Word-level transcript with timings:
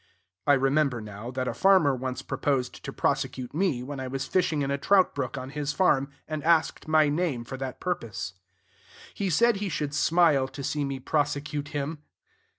(I 0.47 0.53
remember, 0.53 0.99
now, 0.99 1.29
that 1.29 1.47
a 1.47 1.53
farmer 1.53 1.93
once 1.93 2.23
proposed 2.23 2.83
to 2.83 2.91
prosecute 2.91 3.53
me 3.53 3.83
when 3.83 3.99
I 3.99 4.07
was 4.07 4.25
fishing 4.25 4.63
in 4.63 4.71
a 4.71 4.77
trout 4.79 5.13
brook 5.13 5.37
on 5.37 5.51
his 5.51 5.73
farm, 5.73 6.09
and 6.27 6.43
asked 6.43 6.87
my 6.87 7.07
name 7.07 7.43
for 7.43 7.55
that 7.57 7.79
purpose.) 7.79 8.33
He 9.13 9.29
said 9.29 9.57
he 9.57 9.69
should 9.69 9.93
smile 9.93 10.47
to 10.47 10.63
see 10.63 10.83
me 10.83 10.99
prosecute 10.99 11.67
him. 11.67 11.99